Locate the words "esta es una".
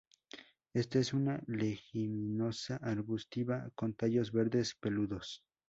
0.73-1.43